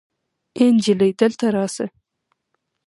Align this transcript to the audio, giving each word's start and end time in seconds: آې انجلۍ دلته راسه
آې 0.57 0.63
انجلۍ 0.69 1.11
دلته 1.19 1.45
راسه 1.55 1.85